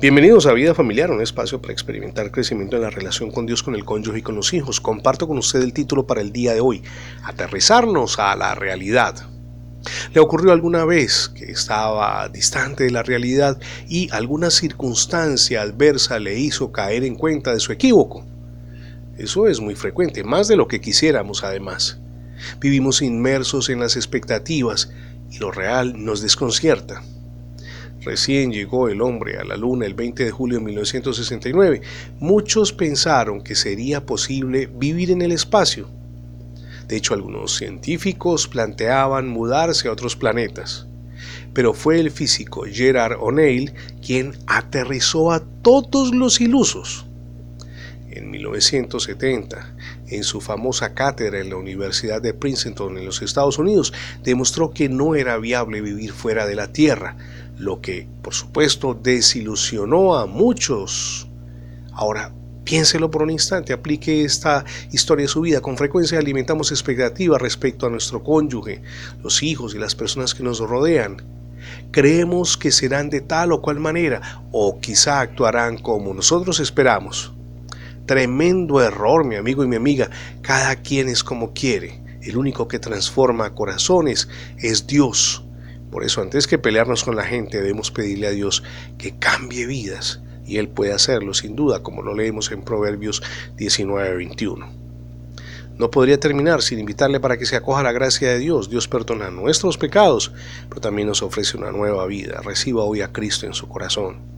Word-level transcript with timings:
Bienvenidos 0.00 0.46
a 0.46 0.52
Vida 0.52 0.76
Familiar, 0.76 1.10
un 1.10 1.20
espacio 1.20 1.60
para 1.60 1.72
experimentar 1.72 2.30
crecimiento 2.30 2.76
en 2.76 2.82
la 2.82 2.90
relación 2.90 3.32
con 3.32 3.46
Dios, 3.46 3.64
con 3.64 3.74
el 3.74 3.84
cónyuge 3.84 4.20
y 4.20 4.22
con 4.22 4.36
los 4.36 4.54
hijos. 4.54 4.80
Comparto 4.80 5.26
con 5.26 5.38
usted 5.38 5.60
el 5.60 5.72
título 5.72 6.06
para 6.06 6.20
el 6.20 6.30
día 6.30 6.54
de 6.54 6.60
hoy, 6.60 6.84
Aterrizarnos 7.24 8.20
a 8.20 8.36
la 8.36 8.54
realidad. 8.54 9.16
¿Le 10.14 10.20
ocurrió 10.20 10.52
alguna 10.52 10.84
vez 10.84 11.28
que 11.28 11.46
estaba 11.46 12.28
distante 12.28 12.84
de 12.84 12.92
la 12.92 13.02
realidad 13.02 13.58
y 13.88 14.08
alguna 14.12 14.52
circunstancia 14.52 15.62
adversa 15.62 16.20
le 16.20 16.38
hizo 16.38 16.70
caer 16.70 17.02
en 17.02 17.16
cuenta 17.16 17.52
de 17.52 17.58
su 17.58 17.72
equívoco? 17.72 18.24
Eso 19.16 19.48
es 19.48 19.58
muy 19.58 19.74
frecuente, 19.74 20.22
más 20.22 20.46
de 20.46 20.54
lo 20.54 20.68
que 20.68 20.80
quisiéramos 20.80 21.42
además. 21.42 21.98
Vivimos 22.60 23.02
inmersos 23.02 23.68
en 23.68 23.80
las 23.80 23.96
expectativas 23.96 24.92
y 25.32 25.38
lo 25.38 25.50
real 25.50 26.04
nos 26.04 26.22
desconcierta. 26.22 27.02
Recién 28.08 28.50
llegó 28.50 28.88
el 28.88 29.02
hombre 29.02 29.36
a 29.36 29.44
la 29.44 29.54
Luna 29.54 29.84
el 29.84 29.92
20 29.92 30.24
de 30.24 30.30
julio 30.30 30.56
de 30.56 30.64
1969. 30.64 31.82
Muchos 32.20 32.72
pensaron 32.72 33.42
que 33.42 33.54
sería 33.54 34.06
posible 34.06 34.64
vivir 34.64 35.10
en 35.10 35.20
el 35.20 35.30
espacio. 35.30 35.90
De 36.86 36.96
hecho, 36.96 37.12
algunos 37.12 37.54
científicos 37.54 38.48
planteaban 38.48 39.28
mudarse 39.28 39.88
a 39.88 39.92
otros 39.92 40.16
planetas. 40.16 40.86
Pero 41.52 41.74
fue 41.74 42.00
el 42.00 42.10
físico 42.10 42.64
Gerard 42.64 43.18
O'Neill 43.20 43.74
quien 44.00 44.32
aterrizó 44.46 45.30
a 45.30 45.40
todos 45.60 46.14
los 46.14 46.40
ilusos. 46.40 47.04
En 48.18 48.32
1970, 48.32 49.76
en 50.08 50.24
su 50.24 50.40
famosa 50.40 50.92
cátedra 50.92 51.38
en 51.38 51.50
la 51.50 51.56
Universidad 51.56 52.20
de 52.20 52.34
Princeton 52.34 52.98
en 52.98 53.04
los 53.04 53.22
Estados 53.22 53.58
Unidos, 53.58 53.92
demostró 54.24 54.72
que 54.72 54.88
no 54.88 55.14
era 55.14 55.38
viable 55.38 55.80
vivir 55.80 56.10
fuera 56.10 56.44
de 56.44 56.56
la 56.56 56.72
Tierra, 56.72 57.16
lo 57.58 57.80
que, 57.80 58.08
por 58.20 58.34
supuesto, 58.34 58.98
desilusionó 59.00 60.16
a 60.16 60.26
muchos. 60.26 61.28
Ahora, 61.92 62.32
piénselo 62.64 63.08
por 63.08 63.22
un 63.22 63.30
instante, 63.30 63.72
aplique 63.72 64.24
esta 64.24 64.64
historia 64.90 65.22
de 65.22 65.28
su 65.28 65.42
vida. 65.42 65.60
Con 65.60 65.76
frecuencia 65.76 66.18
alimentamos 66.18 66.72
expectativas 66.72 67.40
respecto 67.40 67.86
a 67.86 67.90
nuestro 67.90 68.24
cónyuge, 68.24 68.82
los 69.22 69.44
hijos 69.44 69.76
y 69.76 69.78
las 69.78 69.94
personas 69.94 70.34
que 70.34 70.42
nos 70.42 70.58
rodean. 70.58 71.22
Creemos 71.92 72.56
que 72.56 72.72
serán 72.72 73.10
de 73.10 73.20
tal 73.20 73.52
o 73.52 73.62
cual 73.62 73.78
manera, 73.78 74.42
o 74.50 74.80
quizá 74.80 75.20
actuarán 75.20 75.78
como 75.78 76.12
nosotros 76.12 76.58
esperamos. 76.58 77.32
Tremendo 78.08 78.80
error, 78.80 79.26
mi 79.26 79.36
amigo 79.36 79.62
y 79.62 79.68
mi 79.68 79.76
amiga. 79.76 80.08
Cada 80.40 80.76
quien 80.76 81.10
es 81.10 81.22
como 81.22 81.52
quiere. 81.52 82.02
El 82.22 82.38
único 82.38 82.66
que 82.66 82.78
transforma 82.78 83.54
corazones 83.54 84.30
es 84.56 84.86
Dios. 84.86 85.44
Por 85.90 86.04
eso 86.04 86.22
antes 86.22 86.46
que 86.46 86.56
pelearnos 86.56 87.04
con 87.04 87.16
la 87.16 87.24
gente 87.24 87.58
debemos 87.58 87.90
pedirle 87.90 88.28
a 88.28 88.30
Dios 88.30 88.62
que 88.96 89.18
cambie 89.18 89.66
vidas 89.66 90.22
y 90.46 90.56
Él 90.56 90.68
puede 90.68 90.94
hacerlo 90.94 91.34
sin 91.34 91.54
duda 91.54 91.82
como 91.82 92.00
lo 92.00 92.14
leemos 92.14 92.50
en 92.50 92.62
Proverbios 92.62 93.22
19-21. 93.58 94.66
No 95.76 95.90
podría 95.90 96.18
terminar 96.18 96.62
sin 96.62 96.78
invitarle 96.78 97.20
para 97.20 97.36
que 97.36 97.44
se 97.44 97.56
acoja 97.56 97.82
la 97.82 97.92
gracia 97.92 98.30
de 98.30 98.38
Dios. 98.38 98.70
Dios 98.70 98.88
perdona 98.88 99.30
nuestros 99.30 99.76
pecados, 99.76 100.32
pero 100.70 100.80
también 100.80 101.08
nos 101.08 101.22
ofrece 101.22 101.58
una 101.58 101.72
nueva 101.72 102.06
vida. 102.06 102.40
Reciba 102.42 102.84
hoy 102.84 103.02
a 103.02 103.12
Cristo 103.12 103.44
en 103.44 103.52
su 103.52 103.68
corazón. 103.68 104.37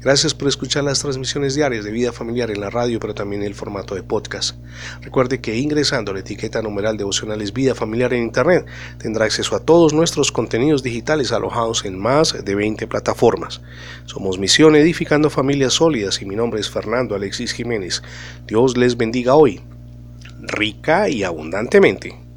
Gracias 0.00 0.32
por 0.32 0.46
escuchar 0.46 0.84
las 0.84 1.00
transmisiones 1.00 1.56
diarias 1.56 1.84
de 1.84 1.90
vida 1.90 2.12
familiar 2.12 2.52
en 2.52 2.60
la 2.60 2.70
radio, 2.70 3.00
pero 3.00 3.14
también 3.14 3.42
en 3.42 3.48
el 3.48 3.56
formato 3.56 3.96
de 3.96 4.04
podcast. 4.04 4.56
Recuerde 5.00 5.40
que 5.40 5.56
ingresando 5.56 6.12
la 6.12 6.20
etiqueta 6.20 6.62
numeral 6.62 6.96
devocionales 6.96 7.52
vida 7.52 7.74
familiar 7.74 8.12
en 8.12 8.22
Internet 8.22 8.64
tendrá 8.98 9.24
acceso 9.24 9.56
a 9.56 9.60
todos 9.60 9.92
nuestros 9.92 10.30
contenidos 10.30 10.84
digitales 10.84 11.32
alojados 11.32 11.84
en 11.84 11.98
más 11.98 12.44
de 12.44 12.54
20 12.54 12.86
plataformas. 12.86 13.60
Somos 14.04 14.38
Misión 14.38 14.76
Edificando 14.76 15.30
Familias 15.30 15.72
Sólidas 15.72 16.22
y 16.22 16.26
mi 16.26 16.36
nombre 16.36 16.60
es 16.60 16.70
Fernando 16.70 17.16
Alexis 17.16 17.52
Jiménez. 17.52 18.02
Dios 18.46 18.76
les 18.76 18.96
bendiga 18.96 19.34
hoy, 19.34 19.60
rica 20.40 21.08
y 21.08 21.24
abundantemente. 21.24 22.27